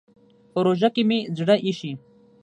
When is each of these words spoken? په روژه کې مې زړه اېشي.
په 0.51 0.59
روژه 0.65 0.89
کې 0.95 1.03
مې 1.09 1.19
زړه 1.37 1.55
اېشي. 1.65 1.91